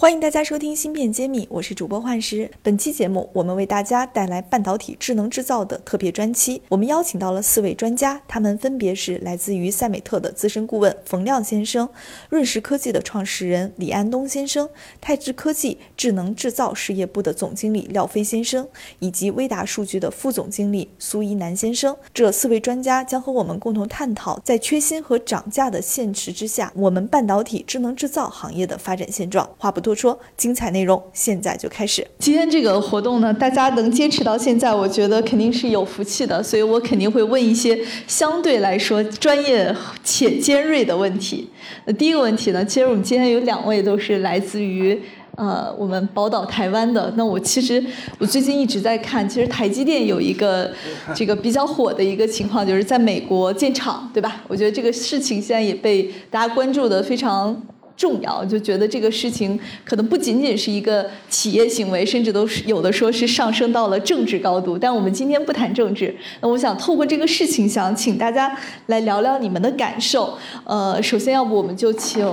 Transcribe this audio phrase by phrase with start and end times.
[0.00, 2.50] 欢迎大家收听《芯片揭秘》，我是主播幻石。
[2.62, 6.62] 本期节目，我们为大家带来半导体智能制造的特别专期。
[6.70, 11.86] 我们邀请到了四位专家，他们分别是来自于赛美特的资深顾问冯亮先生、
[12.30, 14.66] 润石科技的创始人李安东先生、
[15.02, 18.66] 泰智科技智能制造事业部的总经理廖飞先生，
[19.00, 21.94] 以及微达数据的副总经理苏一南先生。
[22.14, 29.46] 这四位专家将和我们共同探讨，在缺芯和涨价的现实之下，我们半导体智能制造行业的发展现状。
[29.58, 29.89] 话不多。
[29.90, 32.06] 多说，精彩内容现在就开始。
[32.20, 37.76] 今天这个活动呢，大家能坚持到现在，我觉得肯定是有福气的，所以我肯定会问一些
[38.06, 41.48] 相对来说专业且尖锐的问题。
[41.86, 44.96] 那第一个问题呢，其实我们今天有两位都是来自于
[45.34, 47.12] 呃我们宝岛台湾的。
[47.16, 47.84] 那我其实
[48.18, 50.70] 我最近一直在看，其实台积电有一个
[51.16, 54.44] 这个比较火的一个情况，就是在美国建厂，对吧？
[54.46, 57.60] 我觉得这个事情现在也被大家关注的非常。
[58.00, 64.78] 重要就觉得这个事情可能不仅仅是一个企业行为，甚至都是有的说是上升到了政治高度。
[64.78, 68.56] 但我们今天不谈政治，那我想透过这个事情，想请大家
[68.86, 70.32] 来聊聊你们的感受。
[70.64, 72.26] 呃，首先要不我们就请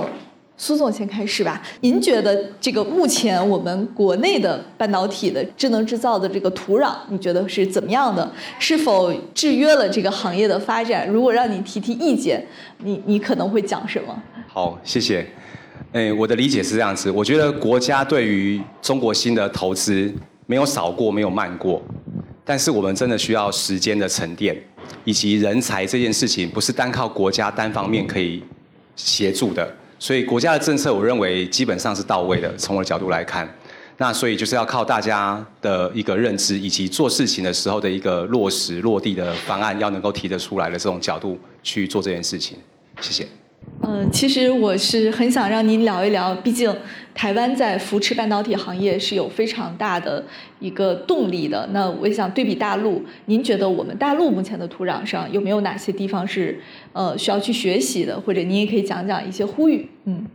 [0.56, 1.62] 苏总先开始吧。
[1.82, 8.32] 您觉得这个目前我们国内的半导体的智能制造的这个土壤，你觉得是怎么样的？
[8.58, 11.06] 是否制约了这个行业的发展？
[11.06, 12.46] 如果让你提提意见，
[12.78, 14.22] 你你可能会讲什么？
[14.48, 15.26] 好，谢谢。
[15.92, 20.12] 哎，我的理解是这样子，我觉得国家对于中国新的投资
[20.46, 21.82] 没有少过，没有慢过，
[22.44, 24.56] 但是我们真的需要时间的沉淀，
[25.04, 28.42] 以及人才这件事情不是单靠国家单方面可以
[28.96, 32.54] 协助的，所以国家的政策我认为基本上是到位的。
[32.56, 33.48] 从我的角度来看，
[33.96, 42.58] 那所以就是要靠大家的一个认知，以及做事情的时候的一个落实落地的方案，要能够提得出来的这种角度去做这件事情。
[43.00, 43.26] 谢谢。
[43.82, 46.74] 嗯，其实我是很想让您聊一聊，毕竟
[47.14, 50.24] 台湾在扶持半导体行业是有非常大的
[50.58, 51.66] 一个动力的。
[51.72, 56.58] 那我也想对比大陆，您觉得我们大陆目前的土壤上有没有哪些地方是
[56.92, 58.18] 呃需要去学习的？
[58.20, 59.88] 或者您也可以讲讲一些呼吁。
[60.04, 60.26] 嗯，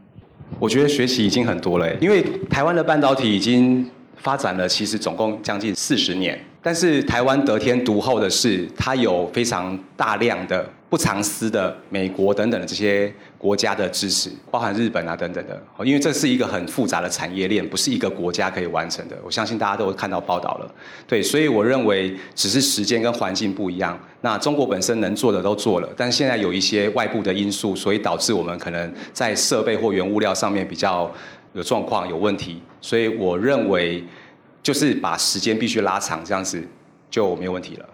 [0.58, 3.86] 我觉得学习已经很多了，因为台湾的半导体已经
[4.16, 6.40] 发展了，其实总共将近四十年。
[6.62, 10.66] 但是台湾得天独厚的是，它有非常大量的。
[10.94, 19.18] 不藏私的美国等等的这些国家的支持，包含日本啊等等的，因为这是一个很复杂的产业链，不是一个国家可以完成的。
[19.26, 20.72] 我相信大家都看到报道了，
[21.08, 24.00] 对，所以我认为只是时间跟环境不一样。
[24.22, 31.12] 那中国本身能做的都做了，但是现在有一些外部的因素，所以导致我们可能在设备或原物料上面比较
[31.54, 32.62] 有状况、有问题。
[32.82, 34.04] 所以我认为
[34.62, 36.64] 就是把时间必须拉长，这样子
[37.10, 37.86] 就没有问题了。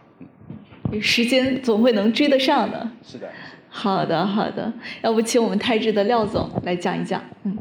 [1.01, 2.87] 时间总会能追得上的。
[3.05, 3.27] 是的。
[3.69, 4.71] 好的，好的。
[5.01, 7.21] 要不请我们泰智的廖总来讲一讲。
[7.43, 7.57] 嗯。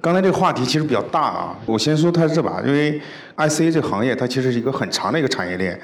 [0.00, 3.00] 刚才这个话题其实比较大啊，我先说泰智吧，因为
[3.36, 5.80] IC 这个行业它其实是一个很长的一个产业链，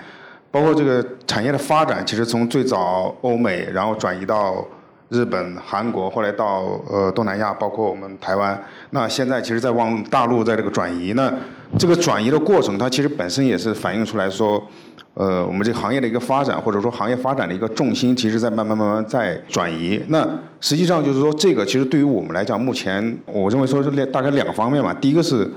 [0.51, 4.67] 包括这个产业的发展，其实从最早欧美，然后转移到
[5.09, 8.61] 日本、韩国，后来到呃东南亚，包括我们台湾，
[8.91, 11.33] 那现在其实在往大陆在这个转移，那
[11.79, 14.63] 这个转移的过程，它其实本身也是反映出来说。
[15.15, 20.01] 呃，我们这个行业的一个发展，或者说行业发展的一个重心，其实在慢慢慢慢在转移。
[20.11, 20.25] 那
[20.61, 24.95] 实际上就是说，这个其实对于我们来讲，目前我认为说是两大概两个方面嘛。
[24.95, 25.51] 第一个是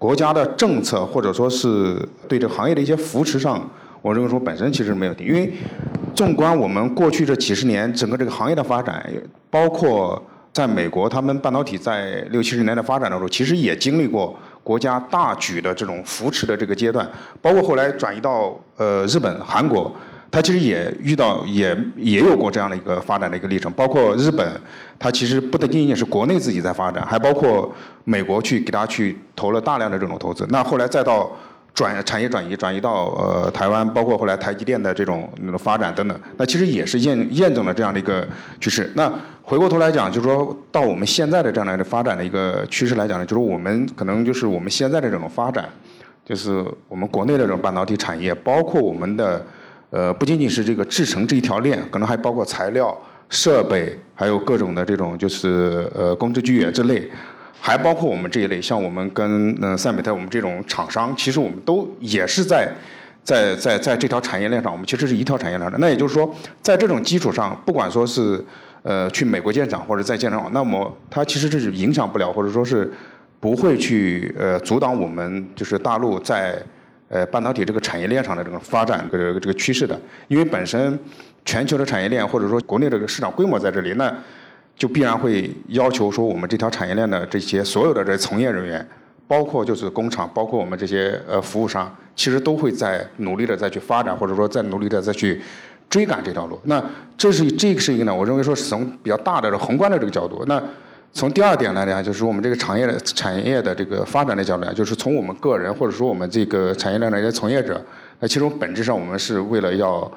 [0.00, 3.64] 国家的政策，或者说是对这个行业的一些扶持上，
[4.04, 5.14] 我认为说本身其实没有。
[5.14, 5.50] 因为
[6.14, 9.02] 纵观我们过去这几十年整个这个行业的发展，
[9.48, 10.22] 包括
[10.52, 14.36] 在美国，他们半导体在六七十年代发展的时候，其实也经历过。
[14.62, 17.06] 国家大举的这种扶持的这个阶段，
[17.42, 19.94] 包括后来转移到呃日本、韩国，
[20.30, 23.70] 它其实也遇到也也有过这样的一个发展的一个历程。
[23.72, 24.58] 包括日本，
[24.98, 27.70] 它其实不仅仅是国内自己在发展，还包括
[28.04, 30.46] 美国去给它去投了大量的这种投资。
[30.48, 31.30] 那后来再到。
[31.74, 38.26] 转产业转移转移到呃台湾，包括后来台积电的这种那种发展等等，那其实也是验验证了这样的一个
[38.60, 38.88] 趋势。
[38.94, 39.12] 那
[39.42, 45.68] 回过头来讲，就是说到我们现在的这样的发展的一个趋势来讲呢，就是我们可能就是我们现在的这种发展，
[46.24, 49.44] 就是我们国内的这种半导体产业，包括我们的
[49.90, 52.96] 呃不仅仅是这个制程这一条链，可能还包括材料、
[53.28, 57.10] 设备，还有各种的这种就是呃工具啊之类。
[57.66, 62.70] 还包括我们这一类，像我们跟嗯赛美特我们这种厂商，其实我们都也是在
[63.22, 65.78] 在在在这条产业链上，我们其实是一条产业链的。
[65.78, 66.30] 那也就是说，
[66.60, 68.38] 在这种基础上，不管说是
[68.82, 72.92] 呃去美国建厂或者在建厂，那么它其实这是影响不了，或者说是
[73.40, 76.62] 不会去呃阻挡我们就是大陆在
[77.08, 79.98] 呃半导体这个产业链上的这种发展这个这个趋势的。
[80.28, 80.98] 因为本身
[81.46, 84.14] 全球的产业链或者说国内这个市场规模在这里，那
[84.76, 88.86] 就必然会要求说我们这条产业链的这些所有的这从业人员。
[89.26, 95.40] 包括就是工厂，包括我们这些呃服务商，其实都会在努力的再去发展，或者说在努力的再去
[95.88, 96.60] 追赶这条路。
[96.64, 96.80] 那
[97.16, 100.44] 这是这个是一个呢，我认为说是从比较大的宏观的这个角度。
[100.46, 100.62] 那
[101.14, 107.82] 从第二点来讲，就是我们这个产业的产业的这个发展的角度，就是从我们个人或者说我们这个产业链的一些从业者，
[108.20, 110.12] 那其实本质上我们是为了要。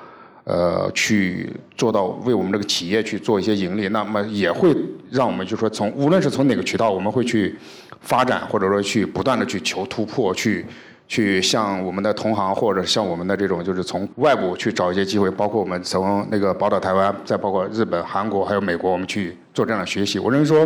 [0.49, 4.73] 呃，去做到为我们这个企业去做一些盈利，那么也会
[5.11, 7.53] 让我们就说从无论是从哪个渠道，我们会去
[7.99, 10.65] 发展，或者说去不断的去求突破，去
[11.05, 20.17] 去向我们的同行或者向我们的这种就是从外部去找一些机会，包括我们从那个宝岛台湾，再包括日本、韩国还有美国，我们去做这样的学习。
[20.17, 20.65] 我认为说，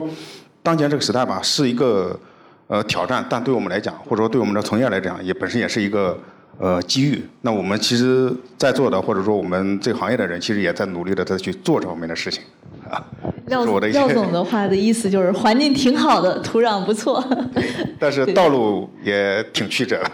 [0.62, 2.16] 当前这个时代吧，是一个
[2.68, 6.16] 呃挑战，但对我们来讲，或者说对我们的从业来讲，也本身也是一个。
[6.60, 7.22] 呃，机遇。
[7.42, 12.44] 那我们其实，在座的或者说我们这个行业的人，其实也在努力的在去做这方面的事情，
[12.90, 13.04] 啊。
[13.48, 17.24] 廖廖总的话的意思就是，环境挺好的，土壤不错。
[18.00, 20.12] 但是道路也挺曲折的。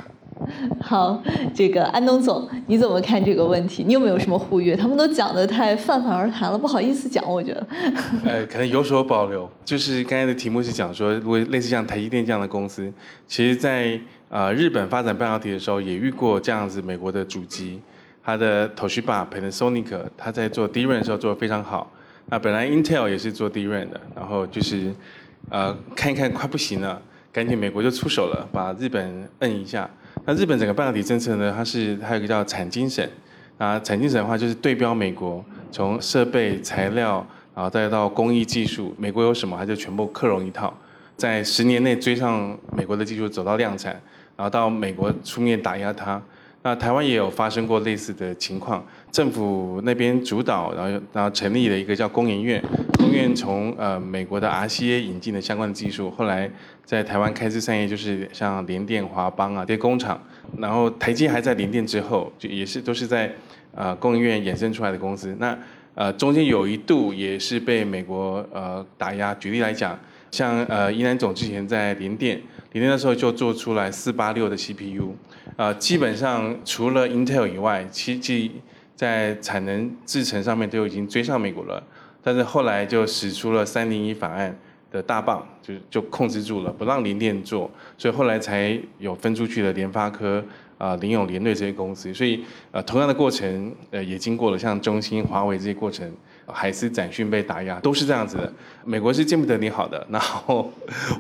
[0.81, 1.21] 好，
[1.53, 3.83] 这个安东总，你怎么看这个问题？
[3.85, 4.75] 你有没有什么呼吁？
[4.75, 7.67] 他们都讲的太泛泛而谈了，不好意思讲，我觉得。
[8.23, 9.49] 呃，可能有所保留。
[9.65, 12.91] 就是刚才的题目是讲说，如果类似像台积电这样的公司，
[13.27, 13.99] 其实，在
[14.29, 17.79] 呃日本发展半导体的时候，也遇过这样子美国的主机，
[18.24, 21.91] 它的 Toshiba、Panasonic，它在做 DRAM 的时候做的非常好。
[22.29, 24.94] 那本来 Intel 也是做 DRAM 的，然后就是
[25.50, 27.01] 呃看一看快不行了，
[27.31, 29.89] 赶紧美国就出手了，把日本摁一下。
[30.25, 31.53] 那日本整个半导体政策呢？
[31.56, 33.09] 它是它有一个叫产经审，
[33.57, 37.25] 啊，产经审的话就是对标美国，从设备、材料，
[37.56, 40.75] 然后再到工艺技术，美国有什么，它就全部克隆一套，
[41.15, 44.01] 在十年内追上美国的技术，走到量产，
[44.37, 46.21] 然后到美国出面打压它。
[46.63, 52.61] 那台湾也有发生过类似的情况，政府那边主导，然后然后成立了一个叫工研院，
[52.97, 56.49] 工研院从呃美国的 RCA 引进的相关的技术，后来
[56.83, 60.19] 在台湾开枝散叶，就是像联电、华邦啊这些工厂，
[60.57, 63.31] 然后台积还在联电之后，就也是都是在
[63.73, 65.33] 呃工研院衍生出来的公司。
[65.39, 65.57] 那
[65.95, 69.97] 呃中间有一度也是被美国呃打压，举例来讲，
[70.31, 72.41] 像呃伊南总之前在联电。
[72.77, 75.15] 联电那时候就做出来四八六的 CPU，
[75.56, 78.51] 啊，基本上除了 Intel 以外，其实
[78.95, 81.81] 在产能制程上面都已经追上美国了。
[82.21, 84.56] 但是后来就使出了三零一法案
[84.91, 90.44] 的大棒，就就控制住了，不让联电做，所以后来才有分出去的联发科、
[90.77, 92.13] 啊联咏、联队这些公司。
[92.13, 96.12] 所以呃，同样的过程，呃，也经过了像中兴、华为这些过程。
[96.53, 98.53] 海思展讯被打压，都是这样子的。
[98.85, 100.71] 美国是见不得你好的， 然后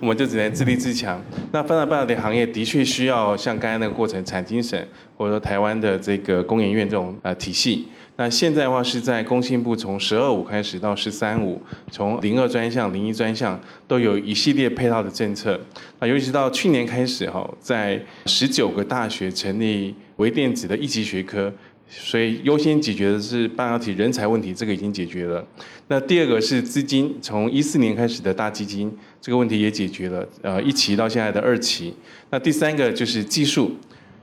[0.01, 1.21] 我们就只能自立自强。
[1.51, 4.81] 那半导体行业的确需要像刚才那个过程，产经省
[5.17, 7.87] 或者说台湾的这个工研院这种呃体系。
[8.19, 15.59] 那现在的话是在工信部从十二五开始到十三五，从零二专项、零一专项都有一系列配套的政策。
[15.99, 21.53] 那尤其是到去年开始哈，在十九个大学成立微电子的一级学科。
[21.89, 25.45] 所以优先解决的是半导体人才问题，这个已经解决了。
[25.87, 28.91] 那第二个是资金，从一四年开始的大基金，
[29.21, 30.27] 这个问题也解决了。
[30.41, 31.93] 呃，一期到现在的二期。
[32.29, 33.71] 那第三个就是技术。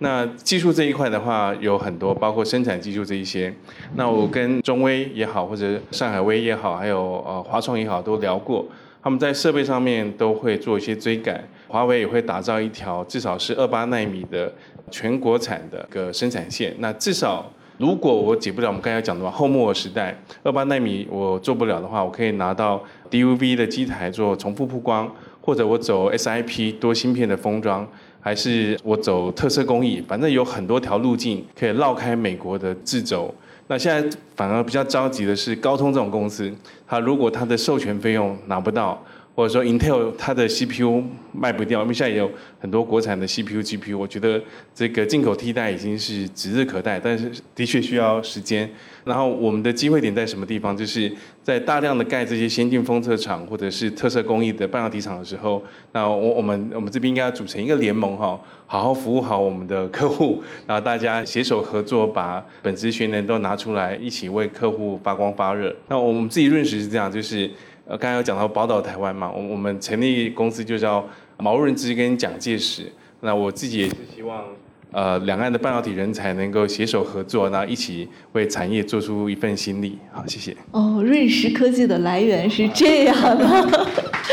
[0.00, 3.54] 那技术这一块的话，有很多，包括生产技术这一些。
[3.94, 8.66] 那我跟中微也好，或者上海微也好，还有呃华创也好，都聊过。
[9.04, 11.44] 他们在设备上面都会做一些追赶。
[11.68, 14.52] 华为也会打造一条至少是二八纳米的。
[14.90, 22.80] 全国产的个生产线，那至少如果我解不了我们刚才讲的话，后末时代二八纳米我做不了的话，我可以拿到
[23.10, 27.88] DUV 的机台做重复曝光，或者我走 SIP 多芯片的封装，
[28.20, 33.34] 还是我走特色工艺，反正有很多条路径可以绕开美国的制肘。
[33.66, 36.52] 那现在反而比较着急的是高通这种公司，
[36.86, 39.02] 它如果它的授权费用拿不到。
[39.34, 44.40] 或者说，Intel 它的 CPU 卖不掉，因为现在也有很多国产的 CPU、GPU，我觉得
[44.72, 48.70] 这个进口替代已经是指日可待，但是的确需要时间。
[49.04, 50.74] 然后我们的机会点在什么地方？
[50.74, 51.12] 就是
[51.42, 55.62] 在大量的盖这些先进封测厂或者是特色工艺的半导体厂的时候，
[55.92, 65.74] 那我我们我们这边应该要组成一个联盟哈，好好服务好我们的客户，然后大家携手合作，把本职学能都拿出来，一起为客户发光发热。
[65.88, 67.50] 那我们自己认识是这样，就是。
[67.86, 71.06] 呃，刚才有讲到宝岛台湾嘛，我我们成立公司就叫
[71.38, 72.90] 毛润之跟蒋介石。
[73.20, 74.42] 那我自己也是希望
[74.90, 79.98] 呃两岸的半导体人才能够携手合作，然后一起为产业做出一份心力。
[80.12, 80.56] 好，谢谢。
[80.70, 83.86] 哦，润石科技的来源是这样的。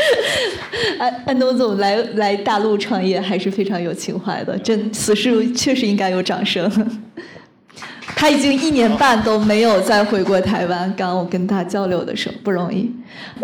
[0.98, 6.70] 安安东总来来大陆创业还是非常有情怀的，真此事确实应该有掌声。
[8.14, 10.80] 他已经一年半都没有再回过台湾。
[10.96, 12.90] 刚刚我跟他交流的时候，不容易。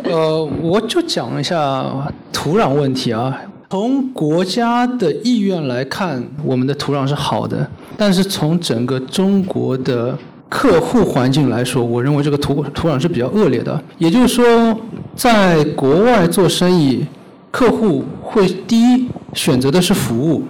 [0.04, 1.84] 呃，我就讲一下
[2.32, 3.36] 土壤问题啊。
[3.70, 10.16] 从国家的意愿来看，我们的土壤是好的，但是从整个中国的
[10.48, 13.78] 客户环境来说，我认为这个土土壤是比较恶劣的。
[13.98, 14.74] 也就是说，
[15.14, 17.04] 在国外做生意，
[17.50, 20.44] 客户会第一选择的是服务，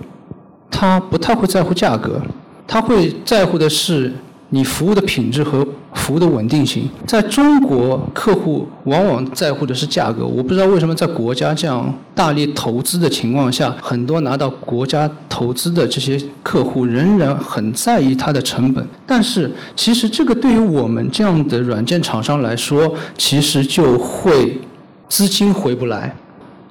[0.71, 2.21] 他不太会在乎价格。
[2.69, 4.13] 他会在乎的是
[4.51, 6.89] 你服务的品质和服务的稳定性。
[7.07, 10.27] 在中国，客户往往在乎的是价格。
[10.27, 18.87] 我不知道为什么在国家这样大力投资的情况下，很多拿到国家投资的这些客户仍然很在意它的成本。
[19.07, 24.61] 但是，其实这个对于我们这样的软件厂商来说，其实就会
[25.09, 26.15] 资金回不来。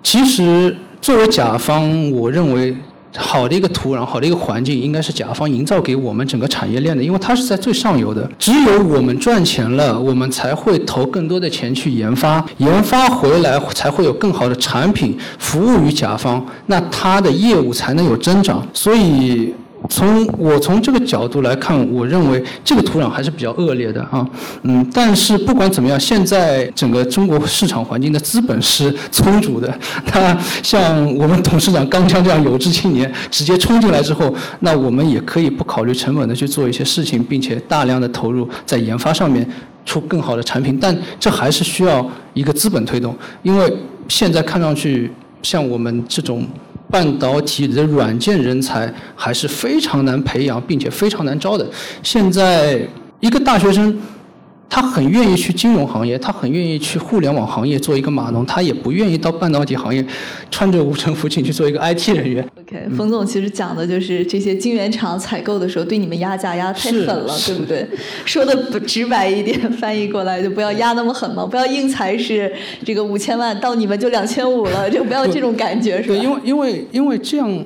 [0.04, 2.77] 其实，作为甲方，我认为。
[3.16, 8.30] 好的一个土壤，好的一个环境，应该是甲方营造给我们整个产业链的，因为它是在最上游的。
[8.38, 18.66] 只有我们赚钱了，我们才会投更多的钱去研发，研发回来才会有更好的产品服务于甲方，那它的业务才能有增长。
[18.74, 19.54] 所以。
[19.89, 24.27] 从我从这个角度来看，我认为这个土壤还是比较恶劣的啊，
[24.63, 29.74] 嗯，但是不管怎么样，现在整个中国市场环境的资本是充足的。
[30.13, 39.48] 那像我们董事长刚枪这样有志青年直接冲进来之后，那我们也可以不考虑成本的去做一些事情，并且大量的投入在研发上面，
[39.86, 40.77] 出更好的产品。
[40.79, 43.74] 但这还是需要一个资本推动，因为
[44.08, 46.46] 现在看上去像我们这种。
[46.89, 51.67] 半导体的软件人才还是非常难培养，并且非常难招的。
[52.03, 52.79] 现在
[53.20, 53.98] 一个大学生。
[54.70, 60.06] 他很愿意去金融行业，他很愿意去互联网行业做一个码农，他也不愿意到半导体行业
[60.52, 62.48] 穿着无尘服进去做一个 IT 人员。
[62.60, 67.88] OK，冯总其实讲的就是这些晶圆厂采购的时候对你们压价压太狠了，对不对？
[68.26, 72.52] 说的不直白一点，翻译过来就不要压那么狠嘛，不要硬才是
[72.86, 76.16] 这个五千万到你们就两千五了，就不要这种感觉，是吧？
[76.16, 77.66] 对，因为因为因为这样。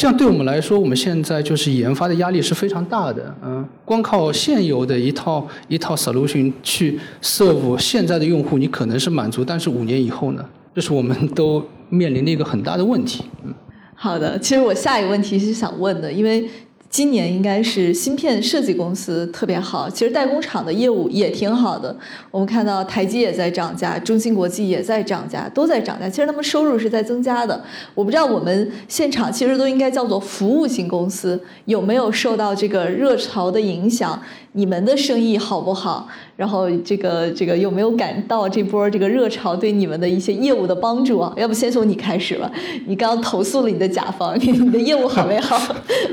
[0.00, 3.36] 这样对我们来说，我们现在就是研发的压力是非常大的。
[3.44, 10.42] 嗯，光靠现有的一套一套 solution 去 serve 现在的用户，你可能是满足，但是五年以后呢？
[10.74, 13.24] 这是我们都面临的一个很大的问题。
[13.44, 13.52] 嗯，
[13.94, 16.48] 好的，其实我下一个问题是想问的，因为。
[16.90, 21.96] 今年应该是芯片设计公司特别好，其实代工厂的业务也挺好的。
[22.32, 26.10] 我们看到台积也在涨价，中芯国际也在涨价，都在涨价。
[26.10, 27.62] 其实他们收入是在增加的。
[27.94, 34.20] 我不知道我们现场其实都应该叫做服务型公司，有没有受到这个热潮的影响？
[34.52, 36.08] 你们的生意好不好？
[36.36, 41.32] 然后这个这个有没有感到这波这个热潮对你们的一些业务的帮助啊？
[41.36, 42.50] 要不先从你开始吧。
[42.86, 45.56] 你刚刚投诉了你的甲方，你 你的业务好没好？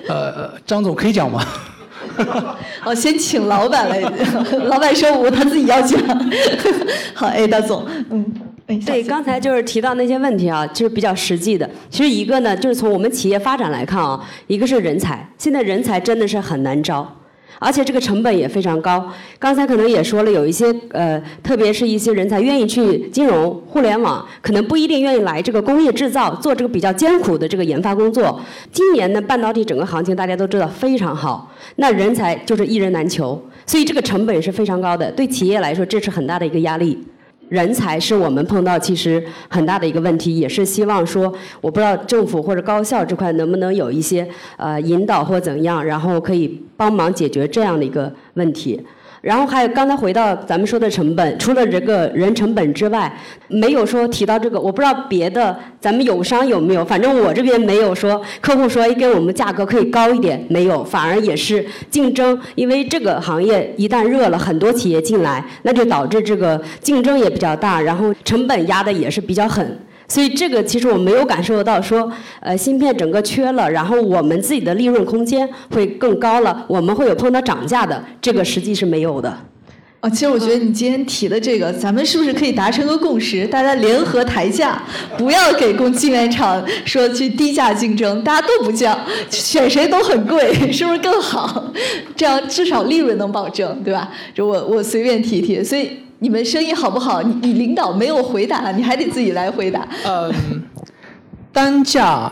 [0.08, 1.44] 呃，张总可以讲吗？
[2.86, 4.00] 哦，先请老板来，
[4.66, 6.00] 老板说我他自己要讲。
[7.14, 8.26] 好，哎，大总，嗯，
[8.86, 11.68] 对，刚才就是提到那些问题啊，就是比较实际的。
[11.90, 17.17] 其实一个呢，就是从我们企业发展来看啊，一个是人才，现在人才真的是很难招。
[17.60, 19.12] 而且这个成本也非常高。
[19.40, 28.40] 刚才可能也说了，有一些呃，特别是一些人才愿意去金融、互联网，可能不一定愿意来这个工业制造做这个比较艰苦的这个研发工作。
[28.72, 36.98] 今年呢，半导体整个行情大家都知道非常好，那人才就是一人难求，所以这个成本是非常高的，对企业来说这是很大的一个压力。
[37.50, 44.28] 人才是我们碰到其实很大的一个问题，也是希望说，我不知道政府或者高校这块能不能有一些
[44.58, 48.80] 呃引导或怎样，然后可以帮忙解决这样的一个问题。
[49.22, 53.12] 然后还有刚才回到咱们说的成本，除了这个人成本之外，
[53.48, 54.60] 没有说提到这个。
[54.60, 62.38] 我不知道别的咱们友商有没有，反正我这边没有说客户说给我们价格可以高一点，没有，反而也是竞争。
[62.56, 69.80] 因为这个行业一旦热了，很多企业进来，那就导致这个竞争也比较大，然后成本压的也是比较狠。
[70.08, 72.10] 所以这个其实我没有感受到说，
[72.40, 79.38] 呃，芯片整个缺了，然后我们自己的利润空间会更高了，我们会有碰到涨价的，这个实际是没有的。
[80.00, 84.82] 啊，其实我觉得你今天提的这个，咱们是不是可以达成个共识，大家联合抬价，
[85.18, 88.98] 不要给供晶圆厂说去低价竞争，大家都不降，
[89.30, 91.74] 选谁都很贵，是不是更好？
[92.16, 94.10] 这样至少利润能保证，对吧？
[94.34, 95.90] 就我我随便提提，所以。
[96.20, 97.22] 你们生意好不好？
[97.22, 99.88] 你你领导没有回答，你还得自己来回答。
[100.06, 100.64] 嗯，
[101.52, 102.32] 单价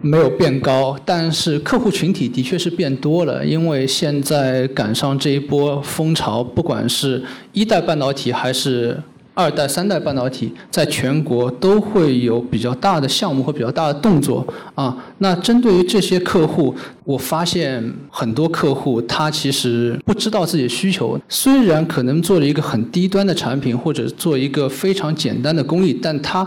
[0.00, 9.00] 没有变高，但是客户群体的确是变多了，因为现在赶上这一波风潮，不管是一代半导体还是
[9.38, 14.96] 二代、三代半导体，在全国都会有比较大的项目和比较大的动作啊。
[15.18, 26.44] 那针对于这些客户，我发现很多客户他其实不知道自己的需求，虽然可能做了一个很低端的产品或者做一个非常简单的工艺，但他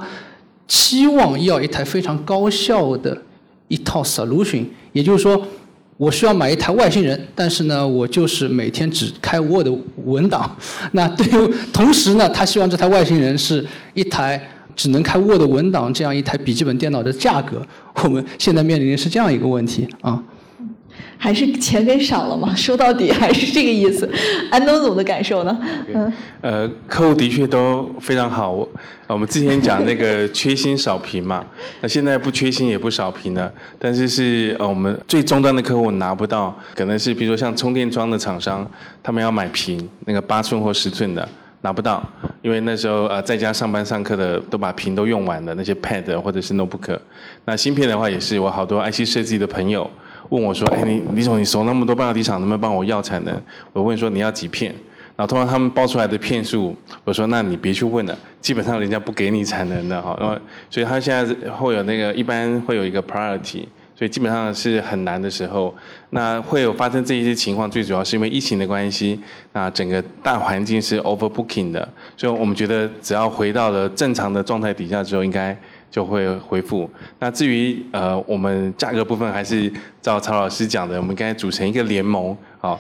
[0.67, 3.17] 期望要一台非常高效的。
[3.69, 5.41] 一套 solution，也就是说，
[6.01, 9.67] 我需要买一台外星人，但是呢，我就是每天只开 Word
[10.03, 10.57] 文档。
[10.93, 14.41] 那对于同时呢，他希望这台外星人是一台
[14.75, 17.61] 只能开 Word 文档这样一台笔记本电脑的价格。
[18.01, 20.19] 我们现在面临的是这样一个问题啊。
[21.17, 22.53] 还是钱给少了嘛？
[22.57, 24.09] 说到底还是这个意思。
[24.49, 25.57] 安东总的感受呢？
[25.93, 28.51] 嗯，呃，客户的确都非常好。
[28.51, 28.67] 我
[29.07, 31.45] 我们之前讲那个 缺芯少屏嘛，
[31.81, 38.69] 那现在不缺芯也不少屏了，但是是呃我们最终端的客户拿不到，可能是比如说像充电桩的厂商，
[39.03, 41.27] 他们要买屏，那个八寸或十寸的
[41.61, 42.03] 拿不到，
[42.41, 46.97] 因为那时候呃在家上班上课的都把屏都用完了，那些 Pad 或者是 Notebook。
[47.45, 49.89] 那芯片的话也是，我好多 IC 设计的朋友。
[50.31, 53.41] 问我说：“哎，你李总，你熟那么多半导体厂，能不能帮我要产能？”
[53.73, 54.73] 我问说：“你要几片？”
[55.17, 56.73] 然后通常他们报出来的片数，
[57.03, 60.35] 我说：“那你别去问了，基本上人家不给你产能的哈。”然后，
[60.69, 65.75] 所以他现在会有那个一般会有一个 priority，所以基本上是很难的时候。
[66.11, 69.19] 那会有发生这一些情况，最主要是因为疫情的关系，
[69.51, 75.55] 那整个大环境是 overbooking 的，所以我们觉得只要回到了正常的状态底下之后，应该。
[75.91, 76.89] 就会回复。
[77.19, 79.71] 那至于呃，我们价格部分还是
[80.01, 82.79] 照曹老师讲的，我们刚才组成一个联盟，好，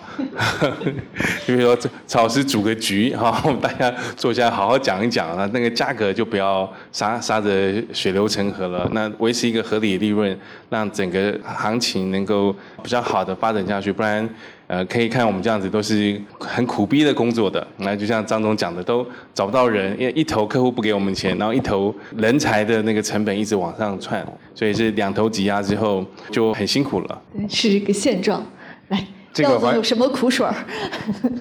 [1.45, 10.37] 比如说曹老师组个局，哈，我们大家坐下来好好讲一讲啊，那个价格就不要杀杀的血流成河了，那维持一个合理的利润，
[10.69, 14.29] 让整个行情能够比较好的发展下去，不然。
[14.67, 27.21] 呃，可以看我们这样子都是很苦逼的工作的，那就像张总讲的，都找不到人，因为一头客户不给我们钱，然后一头人才的那个成本一直往上窜，所以是两头挤压之后就很辛苦了。
[27.49, 28.41] 是一个现状。
[28.87, 30.53] 来，赵总有什么苦水儿？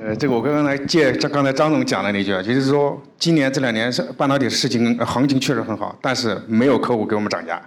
[0.02, 7.60] 呃，这个我刚刚来借这刚才张总讲的那句，就是说今年这两年是半导体事情行情确实很好，但是没有客户给我们涨价。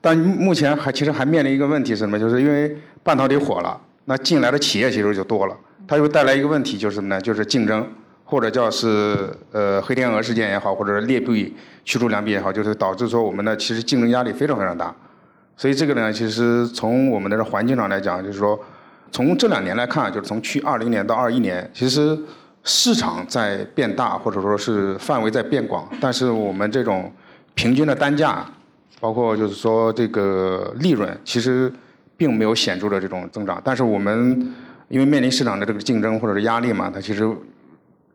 [0.00, 2.18] 但目前还其实还面临一个问题是什么？
[2.18, 3.78] 就是因为半导体火了。
[4.06, 7.20] 那进来的企业其实就多了，它又带来一个问题，就是什么呢？
[7.20, 7.86] 就是竞争，
[8.24, 11.54] 或者叫是呃黑天鹅事件也好，或者是劣币
[11.84, 14.94] 驱逐良币也好，就是导致说我们的其实竞争压力非常非常大。
[15.58, 18.58] 所以这个呢，其实从我们的这环境上来讲，就是说
[19.10, 22.18] 从这两年来看，就是从去二零年到二一年，其实
[22.64, 27.12] 市场在变大，或者说是范围在变广，但是我们这种
[27.54, 28.44] 平均的单价，
[29.00, 31.72] 包括就是说这个利润，其实。
[32.18, 34.52] 并没有显著的这种增长，但是我们
[34.88, 37.24] 因为面临市场的这个竞争或者是压力嘛，它其实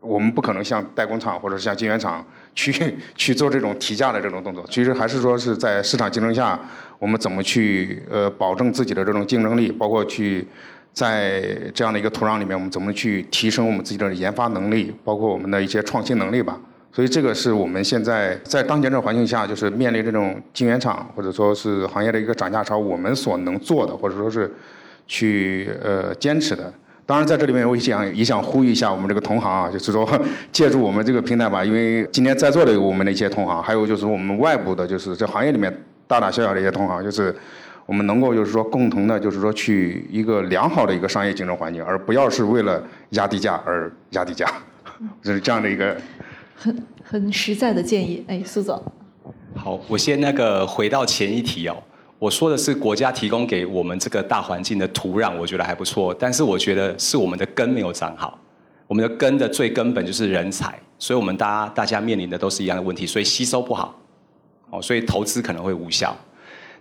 [0.00, 2.22] 我们不可能像代工厂或者像晶圆厂
[2.54, 4.62] 去去做这种提价的这种动作。
[4.68, 6.60] 其实还是说是在市场竞争下，
[6.98, 10.46] 我们怎么去呃保证自己的这种竞争力，包括去
[10.94, 11.42] 在
[11.74, 16.58] 这样的一个土壤里面，我们怎么去提升我们自己的研发能力，包括我们的一些创新能力吧。
[16.92, 24.48] 所以这个是我们现在在当前这环境下，就是面临这种晶圆厂或者说是行业的一个涨价潮，我们所能做的或者说是
[25.08, 26.72] 去呃坚持的。
[27.04, 30.08] 当然在这里面，我也想也想呼吁一下我们这个同行啊，就是说
[30.52, 35.76] 借助我们这个平台吧，因为今天在座的有我们的一些同行，还有就是我们外部的，就是这行业里面
[36.06, 37.34] 大大小小的一些同行，就是
[37.86, 44.50] 我们能够就是说共同的，就是说去一个良好的一个商业竞争环境，而不要是为了压低价而压低价，
[45.22, 45.96] 就是这样的一个。
[46.56, 48.80] 很很实在的建议，哎，苏总。
[49.54, 51.76] 好，我先那个回到前一题哦，
[52.18, 58.38] 我说的是国家提供给我们这个大环境的土壤，我觉得还不错，但是我觉得是我们的根没有长好，
[58.86, 64.00] 我们的根的最根本就是人才，所以我们大家大家面临的都是一样的问题，所以吸收不好，
[64.70, 66.16] 哦，所以投资可能会无效。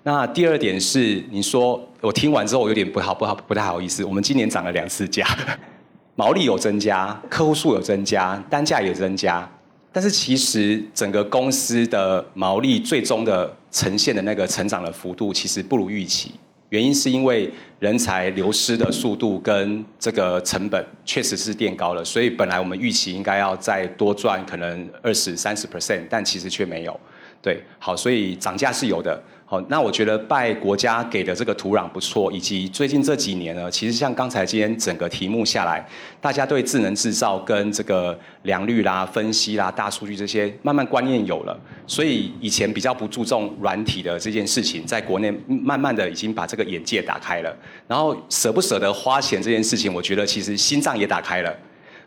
[0.05, 5.25] 那第二点是，你说我听完之后我有点不好不好不太好意思，我们今年涨了两次价，
[6.15, 9.49] 毛利有增加，客户数有增加，单价也增加。
[9.93, 16.31] 但是其实整个公司的毛利最终的呈现的那个成长的幅度，其实不如预期。
[16.67, 26.99] 原因是因为人才流失的速度跟这个成本确实是垫高了，所以本来我们预期应该要再多赚可能二十三十 percent，但其实却没有。
[27.41, 35.85] 对，好，所以涨价是有的，好，那我觉得拜国家给的这个土壤不错，以及最近这几年呢，其实像刚才今天整个题目下来，
[36.19, 47.55] 大家对智能制造跟这个良率啦、分析啦、大数据这些慢慢观念有了，所以以前比较不注重软体的这件事情，在国内慢慢的已经把这个眼界打开了。
[47.87, 51.55] 然后舍不舍得花钱这件事情，我觉得其实心脏也打开了。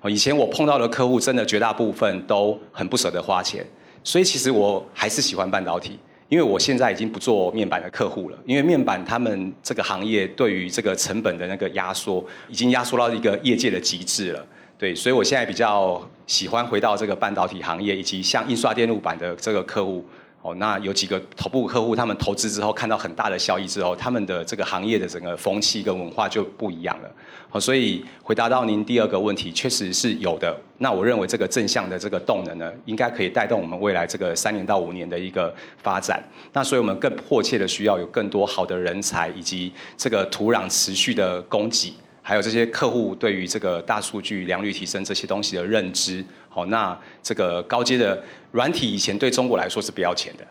[0.09, 3.65] 以前我碰到的客户，真的绝大部分都很不舍得花钱，
[4.03, 5.99] 所以其实我还是喜欢半导体。
[6.29, 14.47] 因为我现在已经不做面板的客户了，因为面板他们这个行业对于这个成本的那个压缩，已经压缩到一个业界的极致了。
[14.77, 20.05] 对，所以我现在比较喜欢回到这个半导体行业，以及像印刷电路板的这个客户。
[20.47, 27.11] 哦，那有几个头部客户，他们投资之后看到很大的效益之后，他们的这个行业的整个风气跟文化就不一样了。
[27.49, 30.57] 好，所以回答到您第二个问题，确实是有的。
[30.79, 36.23] 那我认为这个正向的这个动能呢，应该可以带动我们未来这个三年到五年的一个发展。
[36.53, 41.93] 那所以我们更迫切的需要有更多好的人才，以及这个土壤持续的供给。
[42.29, 50.45] 还有这些客户对于这个大数据、良率提升这些东西的认知，好，那这个高阶的软体以前对中国来说是不要钱的，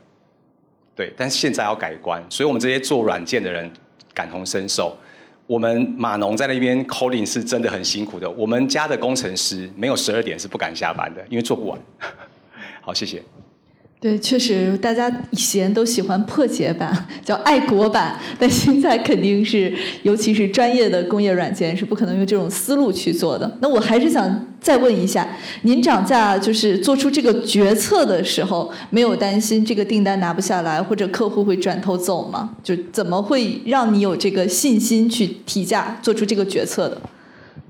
[0.95, 3.69] 对，但是现在要改观，所以我们这些做软件的人
[4.13, 4.97] 感同身受。
[5.47, 11.77] 我们码农在那边 coding 是真的很辛苦的，我们家的工程师没有十二点是不敢下班的，因为做不完。
[12.79, 13.21] 好，谢谢。
[14.06, 23.52] 对，确实，大家以前都喜欢破解版，叫爱国版，但现在肯定是，尤其是专业的工业软件，是不可能用这种思路去做的。
[23.62, 25.28] 那我还是想再问一下，
[25.63, 32.52] 您涨价就是做出这个决策的时候，没有担心这个订单拿不下来，或者客户会转头走吗？
[32.63, 37.02] 就怎么会让你有这个信心去提价，做出这个决策的？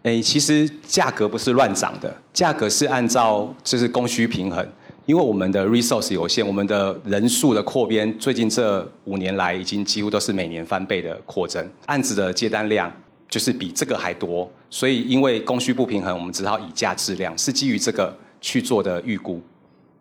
[0.04, 4.68] 哎，其实价格不是乱涨的，价格是按照就是供需平衡。
[5.06, 12.92] 因为我们的 resource 有限，我们的人数的扩编，最近这五年来已经几乎都是每年翻倍的扩增，案子的接单量
[13.30, 19.40] 就是比这个还多，所以因为供需不平衡，我们只好以价质量，是基于这个去做的预估，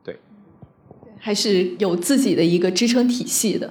[0.03, 0.17] 对，
[1.19, 3.71] 还是有自己的一个支撑体系的。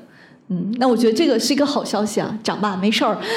[0.53, 3.17] 嗯，那我觉得这个是一个好消息啊，涨吧，没事儿。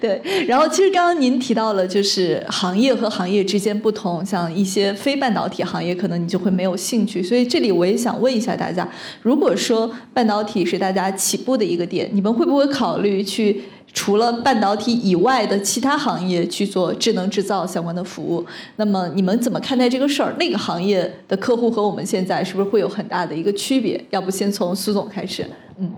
[0.00, 7.22] 对，然后其实刚刚您提到了，就是行业和行业之间不同，像一些非半导体行业，可能你就会没有兴趣。
[7.22, 8.88] 所以这里我也想问一下大家，
[9.22, 13.62] 如果说半导体是大家起步的一个点，你们会不会考虑去？
[13.94, 20.34] 除了半导体以外的其他行业去做智能制造相关的服务，那么你们怎么看待这个事儿？
[20.36, 24.04] 那个行业的客户和我们现在是不是会有很大的一个区别？
[24.10, 25.48] 要不先从苏总开始？
[25.78, 25.88] 嗯，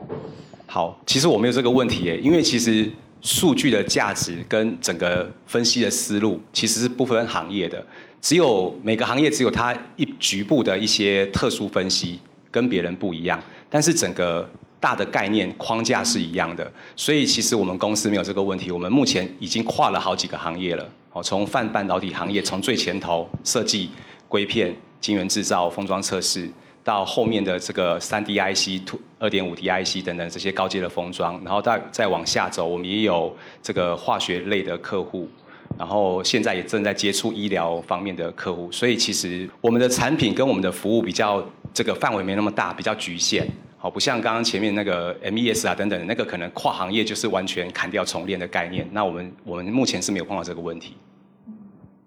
[0.67, 2.87] 好，其实我没有这个问题耶，因为其实
[3.23, 7.83] 数据的价值跟整个分析的思路其实是不分行业的，
[8.21, 12.19] 只有每个行业只有它一局部的一些特殊分析
[12.51, 14.47] 跟别人不一样，但是整个。
[14.87, 18.71] 大的概念框架是一样的，所以其实我们公司没有这个问题。
[18.71, 23.91] 我们目前已经跨了好几个行业了，哦，从泛半导体行业，从最前头设计
[24.29, 26.49] 硅片、晶圆制造、封装测试，
[26.85, 28.81] 到后面的这个三 D IC、
[29.19, 35.29] 二点五 D IC 等等这些高阶的封装，然后再再往下走，我们也有这个化学类的客户，
[35.77, 38.71] 然后现在也正在接触医疗方面的客户。
[38.71, 41.45] 所以其实我们的产品跟我们的服务比较
[41.75, 43.45] 这个范围没那么大，比较局限。
[43.79, 48.89] 好，不像刚刚前面那个 MES 啊等等，那个可能跨行业就是完全砍掉重练的概念。
[48.91, 50.97] 那我们我们目前是没有碰到这个问题。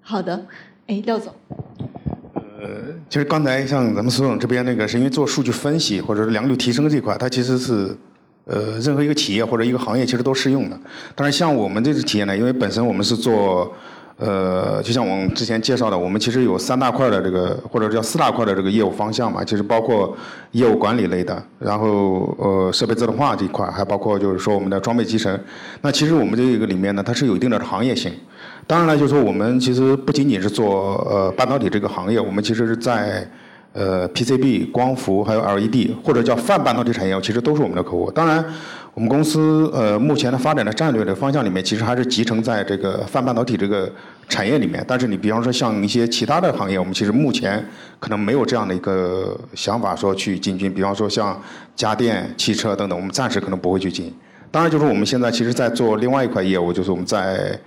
[0.02, 0.46] 好的，
[0.88, 1.34] 哎，廖总。
[2.34, 7.96] 呃，其实刚才像咱们苏总这边那个，是因为做数据分析或者是良率提升这块，它其实是
[8.46, 10.80] 呃任何一个企业或者一个行业其实都适用的。
[11.16, 13.74] 但是像我们这个企业呢，因为本身我们是做。
[14.20, 20.14] 呃，就像我们之前介绍的，我们其实有三大块的这个，或者叫四大块的这个业务方向嘛，其实包括
[20.52, 25.40] 业务管理类的，然后呃设备自动化这一块，还包括就是说我们的装备集成。
[25.82, 28.12] 那其实我们这个里面呢，它是有一定的行业性。
[28.68, 33.26] 当然了，就是说我们其实不仅仅是做呃半导体这个行业，我们其实是在
[33.74, 38.12] 呃 PCB、光伏还有 LED 或者叫泛半导体产业，其实都是我们的客户。
[38.12, 38.44] 当然。
[38.96, 43.90] 我们公司呃目前的发展的战略的方向里面，其实还是集成在这个泛半导体这个
[44.28, 44.84] 产业里面。
[44.86, 47.64] 但是你比方说像一些其他的行业，我们其实目前
[47.98, 50.74] 可能没有这样的一个想法说去进军。
[50.74, 51.40] 比方说像
[51.78, 54.14] 家电、汽车等等，我们暂时可能不会去进。
[54.52, 57.58] 当然，就是我们现在其实在做另外一块业务，就是我们在。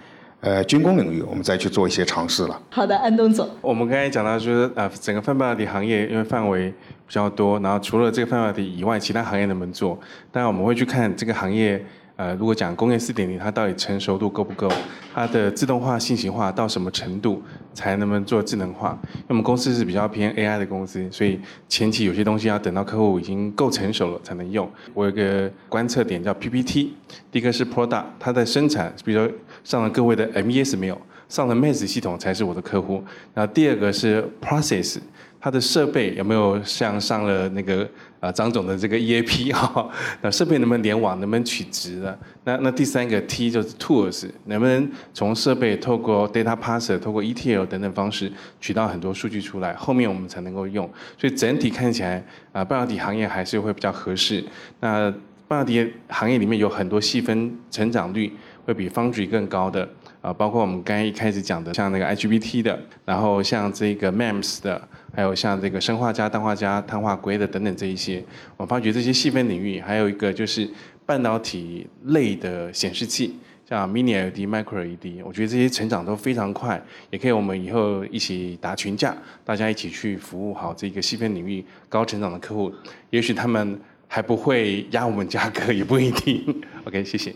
[0.42, 2.60] 呃，军工领域，我们再去做一些尝试了。
[2.68, 3.48] 好的，安东总。
[3.60, 9.96] 我们刚才讲到，就是呃，整个泛半导体行业因为范围比较多，然后除了这个泛半导体以外，其他行业能不能做？
[10.32, 11.80] 当然，我们会去看这个行业，
[12.16, 14.68] 呃，如果讲工业四点零，它到底成熟度够不够？
[15.14, 17.40] 它的自动化、信息化到什么程度？
[17.74, 18.98] 才能不能做智能化。
[19.14, 24.70] 因为我们公司是比较偏 AI 的公司，所以前期有些东西要等到客户已经够成熟了才能用。
[24.92, 26.94] 我有个观测点叫 PPT，
[27.30, 33.02] 第一个是 Product，它的生产，比如说上了各位的 MES 没有，上了 MES 系统才是我的客户。
[33.34, 34.98] 那第二个是 Process。
[35.44, 37.84] 它的设备有没有像上了那个
[38.20, 39.90] 啊张总的这个 EAP 哈？
[40.20, 42.16] 那设备能不能联网，能不能取值的？
[42.44, 50.88] 那那第三个 T 就是 Tools，能不能从设备透过 Data Parser、透过 ETL 等等方式取到很多数据出来，后面我们才能够用。
[51.18, 54.44] 所以整体看起来啊，半导体行业还是会比较合适。
[54.78, 55.12] 那
[55.48, 58.32] 半导体行业里面有很多细分成长率
[58.64, 59.88] 会比 Foundry 更高的
[60.20, 64.88] 啊，包括我们刚才一开始讲的，像那个 HBT 的，然后像这个 MEMS 的。
[65.14, 68.24] 还有像这个砷化镓、氮化镓、碳化硅的等等这一些，
[68.56, 70.66] 我发觉这些细分领域，还有一个就是
[71.04, 73.36] 半导体类的显示器，
[73.68, 82.72] 像 Mini LED、Micro LED，我觉得这些成长都非常快，也可以我们以后一起打群架，大家一起去服务好这个细分领域高成长的客户，
[83.10, 86.42] 也许他们还不会压我们价格，也不一定。
[86.88, 87.34] OK，谢谢。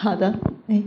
[0.00, 0.32] 好的，
[0.68, 0.80] 哎，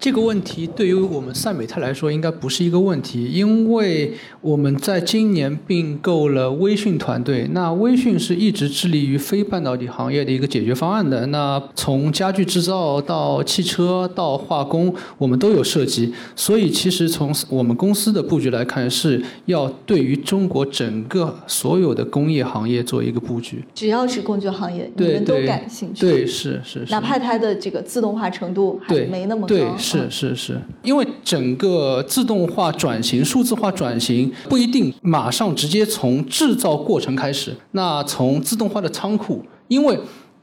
[0.00, 7.46] 这个问题对于我们赛美特来说应该不是一个问题，因为我们在今年并购了微讯团队。
[7.52, 11.26] 那微讯是一直致力于非半导体行业的一个解决方案的。
[11.26, 16.14] 那从家具制造到汽车到化工，我们都有涉及。
[16.34, 23.62] 所以其实从我们公司的布局来看，是要对于中国整个所有的工业行业做一个布局。
[23.74, 26.00] 只要是工具行业，你们都感兴趣。
[26.00, 26.86] 对，是是。
[26.88, 28.30] 哪怕它的这个自动化。
[28.38, 29.48] 程度还没那么高。
[29.48, 37.54] 对，是是是，因为整个自动化转型、数字化转型不一定马上直接从制造过程开始。
[37.72, 39.98] 那从自动化的仓库，因为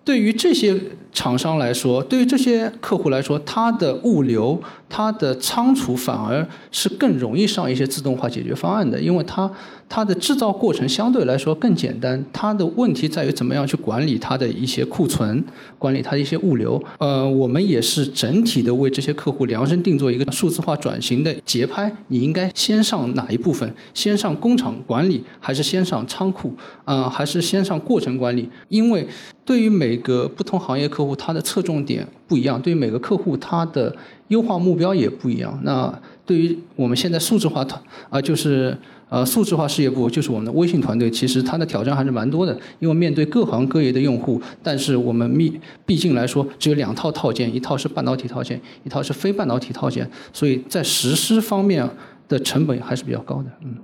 [0.06, 0.80] 对于这些
[1.12, 9.52] 厂商来说，对于这些客户来说，它的物流、它的仓储反而是更容易上一些自动化解决方案的，因为它。
[9.88, 15.44] 它的制造过程相对来说更简单，它的问题在于怎么样去管理它的一些库存，
[15.78, 16.84] 管理它的一些物流。
[16.98, 21.96] 呃，我们也是整体的为这些客户量身定做一个数字化转型的节拍。
[22.08, 23.72] 你应该先上哪一部分？
[23.94, 26.52] 先上工厂管理，还是先上仓库？
[26.84, 28.50] 啊，还是先上过程管理？
[28.70, 29.08] 因为
[29.46, 33.96] 对于每个不同行业客户，他的侧重点不一样；对于每个客户，他的
[34.30, 35.58] 优化目标也不一样。
[35.64, 35.94] 那
[36.26, 38.78] 对于我们现在数字化团啊，就是。
[39.08, 51.88] 呃，数字化事业部就是我们的微信团队，其实它的挑战还是蛮多的，因为面对各行各业的用户，但是我们毕毕竟来说只有两套套件，一套是半导体套件，一套是非半导体套件，所以在实施方面
[52.28, 53.76] 的成本还是比较高的，嗯。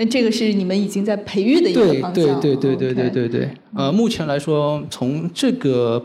[0.00, 2.40] 那这个是你们已经在培育的一个方向。
[2.40, 3.50] 对对对对对对对对。
[3.76, 6.02] 呃，目前来说，从这个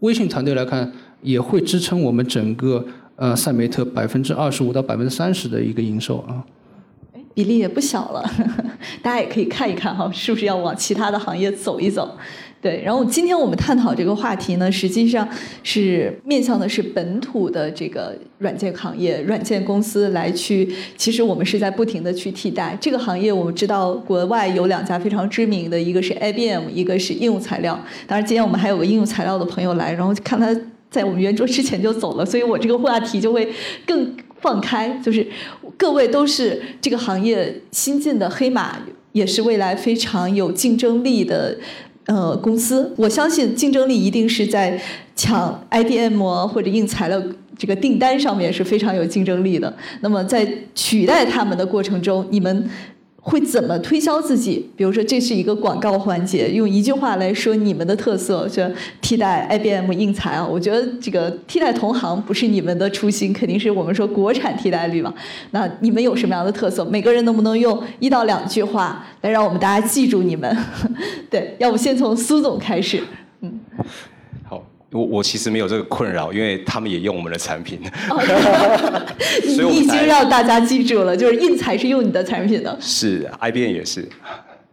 [0.00, 6.44] 微信团队来看，也会支撑我们整个呃赛梅特百分之二十五到百分之三十的一个营收啊。
[7.34, 8.28] 比例也不小了，
[9.00, 12.16] 大家也可以看一看哈，是不是要往其他的行业走一走？
[12.60, 15.28] 对，然后今天我们探讨这个话题呢，实际上
[15.62, 20.68] 是面向的是本土的这个软件行业、软件公司来去。
[20.96, 23.32] 其实我们是在不停的去替代这个行业。
[23.32, 27.74] 我们知道国外有两家非常知名的，一个是 IBM，一个是应用材料。
[28.06, 30.54] 当然，今天我们还有个应用材料的朋友来，然后看他
[30.90, 33.48] 在我们圆桌之前就走了，所以我这个话题就会
[33.86, 34.16] 更。
[34.38, 35.26] 放开，就是
[35.78, 38.76] 各位都是这个行业新进的黑马，
[39.12, 41.56] 也是未来非常有竞争力的
[42.06, 42.92] 呃公司。
[42.96, 44.80] 我相信竞争力一定是在
[45.14, 47.22] 抢 IDM 或者硬材料
[47.56, 49.76] 这个订单上面是非常有竞争力的。
[50.00, 52.70] 那么在取代他们的过程中，你们。
[53.28, 54.70] 会怎么推销自己？
[54.76, 58.62] 比如说，这是一个广告环节，用一句话来说你们的特色，就
[59.00, 60.46] 替代 IBM 硬材啊。
[60.46, 65.12] 我觉得这个替代同行不是你们的初心，肯定是我们说国产替代率嘛。
[65.50, 66.84] 那你们有什么样的特色？
[66.84, 70.56] 每个人能不能用一到两句话来让我们大家记住你们？
[71.28, 73.02] 对，要不先从苏总开始，
[73.40, 73.58] 嗯。
[74.92, 77.80] 我我其实没有这个困扰，因为他们也用我们的产品。
[79.44, 82.76] 你已经让大家记住了，就是印才是用你的产品的。
[82.80, 84.08] 是，IBM 也是。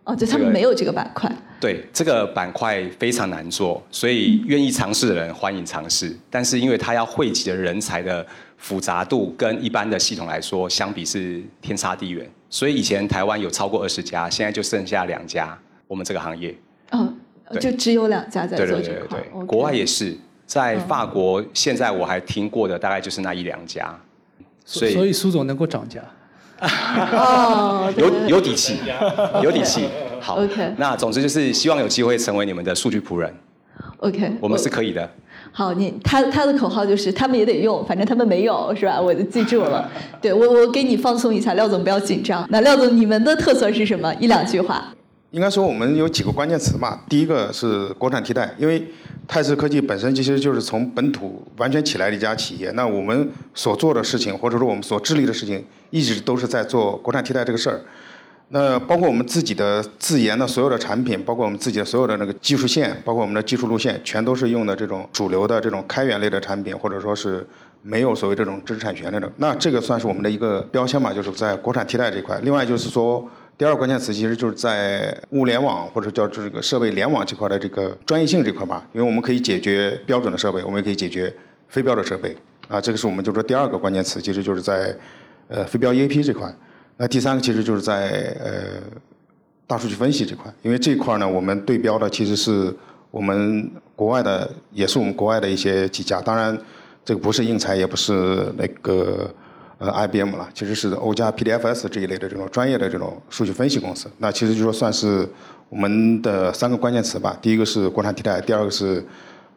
[0.03, 1.31] 哦，就他们没有这个板块。
[1.59, 6.13] 对，这个板块非常难做，所以愿意尝试的人欢迎尝试。
[6.29, 8.25] 但是因为它要汇集的人才的
[8.57, 12.29] 复杂度跟一般的系统来说，相比是天差地远。
[12.49, 15.57] 所以以前台湾有超过二十家，现在就剩下两家。
[15.87, 16.53] 我们这个行业。
[16.91, 17.17] 嗯。
[17.59, 23.95] 就只有两家在做这块，国外也是，在法国，现在我还听过的大概就是那一两家，
[24.65, 26.01] 所以所以苏总能够涨价，
[27.97, 28.77] 有有底气，
[29.43, 29.87] 有底气。
[30.19, 33.33] 好，OK，那总之就是希望有机会成为你们的数据仆人。
[33.97, 35.09] OK，我们是可以的。
[35.51, 38.99] 好，你他他的口号就是他们也得用，反正他们没有，是吧？
[38.99, 39.89] 我就记住了。
[40.21, 42.45] 对我，我给你放松一下，廖总不要紧张。
[42.49, 44.13] 那廖总，你们的特色是什么？
[44.15, 44.93] 一两句话。
[45.33, 46.99] 应该说我们有几个关键词嘛。
[47.09, 48.87] 第一个是国产替代，因为
[49.27, 52.69] 泰智科技本身其实就是从本土完全起来的一家企业。
[52.71, 57.81] 那我们所做的事情，或者说我们所致力的事情，一直都是在做国产替代这个事儿。
[58.49, 67.43] 那包括我们自己的自研的所有的产品，包括我们自己的所有的那个技术线，包括我们的技术路线，全都是用的这种主流的这种开源类的产品，或者说是
[67.81, 69.27] 没有所谓这种知识产权那种。
[69.37, 72.39] 那这个算是我们的一个标签嘛，就是在国产替代这块。
[72.43, 81.33] 另外就是说，第二个关键词其实就是在物联网或者叫这个设备联网这块的这个专业性这块吧，因为我们可以解决标准的设备，我们也可以解决
[81.67, 82.35] 非标的设备。
[82.67, 84.95] 啊，这个是我们就说第二个关键词，其实就是在
[85.49, 86.51] 呃非标 EAP 这块。
[86.97, 88.81] 那第三个其实就是在呃
[89.67, 92.73] 大数据分析这块，因为这块呢，我们对标的其实是
[93.11, 96.19] 我们国外的，也是我们国外的一些几家。
[96.21, 96.57] 当然，
[97.05, 99.29] 这个不是应材，也不是那个
[99.83, 104.09] 呃 IBM 了，其实是欧加 PDFS 这一类的这种专业的这种数据分析公司。
[104.19, 105.27] 那其实就说算是
[105.67, 107.37] 我们的三个关键词吧。
[107.41, 109.03] 第一个是国产替代，第二个是。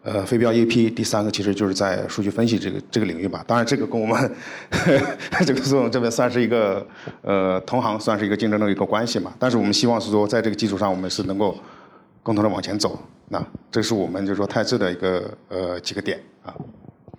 [0.09, 3.43] 呃，非标 EP，第三个其实就是在数据分析这个这个领域吧。
[3.45, 4.33] 当然，这个跟我们
[5.45, 6.87] 这个作用这边算是一个
[7.23, 9.35] 呃同行，算是一个竞争的一个关系嘛。
[9.37, 11.59] 但是我们希望是说，在这个基础上，我们是能够
[12.23, 12.97] 共同的往前走。
[13.31, 16.55] 那这是我们就说泰智的一个呃几个点啊。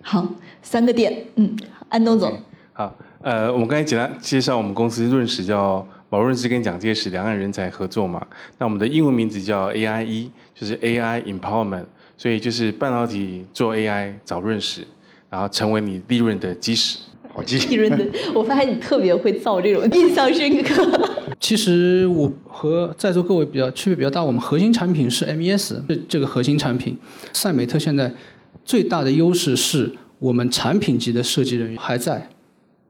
[0.00, 0.26] 好，
[0.62, 1.54] 三个点，嗯，
[1.90, 2.40] 安东总。
[2.78, 8.24] 好，呃，我们刚才简单介绍我们公司润石叫宝润石跟蒋介石两岸人才合作嘛。
[8.56, 11.86] 那我们的英文名字叫 AIE，就是 AI Empowerment。
[12.16, 14.86] 所以就是半导体做 AI 找润石，
[15.28, 17.00] 然后成为你利润的基石。
[17.34, 17.58] 好基。
[17.66, 21.10] 利润的，我发现你特别会造这种印象深刻。
[21.40, 26.96] 其实我和在座各位比较区别比较大，我们核心产品是 MES 这这个核心产品。
[27.32, 28.14] 赛美特现在
[28.64, 32.28] 最大的优势是我们产品级的设计人员还在，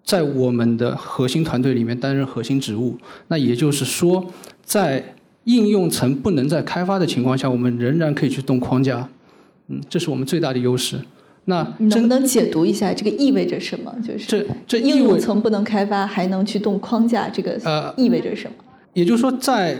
[0.09, 2.97] 在我们的核心团队里面担任核心职务。
[3.27, 4.25] 那也就是说，
[4.65, 9.07] 在应用层不能在开发的情况下，我们仍然可以去动框架。
[9.67, 10.99] 嗯，这是我们最大的优势。
[11.45, 13.95] 那能不能解读一下这个意味着什么？
[14.03, 18.65] 就是这这应用层不能开发，还能去动框架，这个呃意味着什么？
[18.95, 19.79] 也就是说，在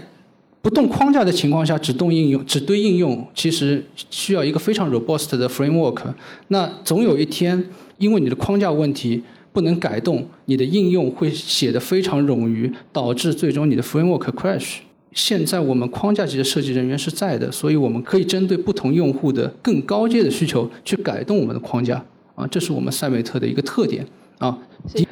[0.61, 6.03] 不动框架的情况下，只动应用，只堆应用，其实需要一个非常 robust 的 framework。
[6.49, 7.65] 那总有一天，
[7.97, 9.23] 因为你的框架问题
[9.59, 14.77] 不能改动，你的应用会写的非常冗余，导致最终你的 framework crash。
[15.13, 22.01] 现在我们框架级的设计人员是在的，所以我们可以针对不同用户的更高阶的需求去改动我们的框架
[22.37, 24.07] 啊，这是我们赛美特的一个特点
[24.39, 24.57] 啊。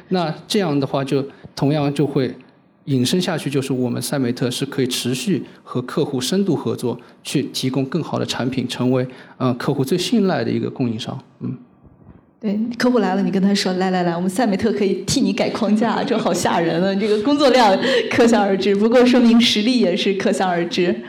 [0.07, 1.21] 那这样的话就
[1.53, 2.33] 同样就会
[2.85, 9.05] 引申下去，就是我们赛美特是可以持续和客户深度合作，去提供更好的产品，成为
[9.35, 11.57] 呃客户最信赖的一个供应商，嗯。
[12.39, 16.93] 对，客户来了，你跟他说：“来来来，我们赛美特可以替你改框架。”这好吓人啊！
[16.93, 17.75] 这个工作量
[18.11, 21.03] 可想而知，不过说明实力也是可想而知。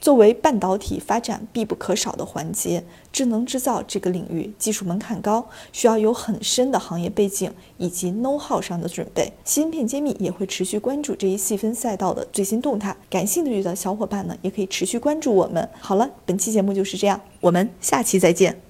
[0.00, 9.32] 作为半导体发展必不可少的环节，智能制造这个领域技术门槛高，需要有很深的行业背景以及 know how 上的准备。
[9.44, 15.68] 芯片揭秘也会持续关注这一细分赛道的最新动态，感兴趣的小伙伴呢，也可以持续关注我们。
[15.80, 18.67] 好了，本期节目就是这样，我们下期再见。